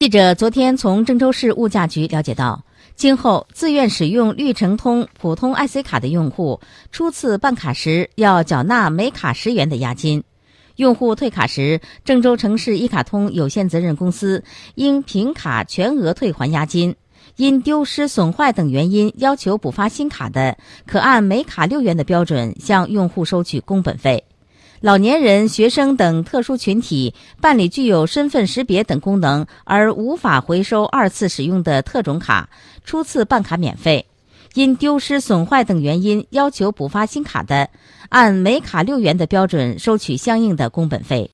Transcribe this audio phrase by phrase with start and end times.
[0.00, 2.64] 记者昨天从郑州市物价局了解到，
[2.94, 6.60] 今后自愿使用绿城通普通 IC 卡的用户，
[6.92, 10.22] 初次办卡时要缴纳每卡十元的押金。
[10.76, 14.44] 用户退卡时，郑州城市一卡通有限责任公司
[14.76, 16.94] 应凭卡全额退还押金。
[17.34, 20.56] 因丢失、损坏等原因要求补发新卡的，
[20.86, 24.24] 可按每卡六元的标准向用户收取工本费。
[24.80, 32.48] 老年人、学生等特殊群体办理具有身份识别等功能而无法回收二次使用的特种卡，
[32.84, 34.04] 初次办卡免费；
[34.54, 37.70] 因丢失、损坏等原因要求补发新卡的，
[38.08, 41.26] 按每卡六元的标准收取相应的工本费。